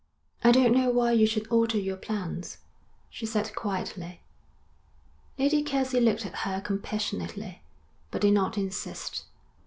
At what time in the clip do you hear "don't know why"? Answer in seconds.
0.53-1.11